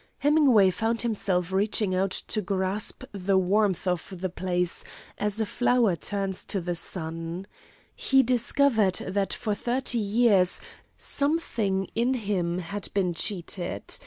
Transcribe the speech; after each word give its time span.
Hemingway 0.17 0.71
found 0.71 1.03
himself 1.03 1.51
reaching 1.51 1.93
out 1.93 2.09
to 2.09 2.41
grasp 2.41 3.03
the 3.11 3.37
warmth 3.37 3.85
of 3.87 4.11
the 4.19 4.29
place 4.31 4.83
as 5.19 5.39
a 5.39 5.45
flower 5.45 5.95
turns 5.95 6.43
to 6.45 6.59
the 6.59 6.73
sun. 6.73 7.45
He 7.95 8.23
discovered 8.23 8.95
that 8.95 9.31
for 9.31 9.53
thirty 9.53 9.99
years 9.99 10.59
something 10.97 11.87
in 11.93 12.15
him 12.15 12.57
had 12.57 12.89
been 12.95 13.13
cheated. 13.13 13.95